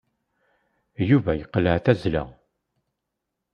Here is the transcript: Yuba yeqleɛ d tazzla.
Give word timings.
Yuba 1.09 1.31
yeqleɛ 1.39 1.75
d 1.79 1.83
tazzla. 1.85 2.23